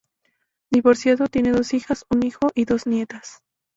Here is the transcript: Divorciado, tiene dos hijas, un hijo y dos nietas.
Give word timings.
Divorciado, 0.71 1.27
tiene 1.27 1.51
dos 1.51 1.75
hijas, 1.75 2.07
un 2.09 2.23
hijo 2.23 2.49
y 2.55 2.65
dos 2.65 2.87
nietas. 2.87 3.43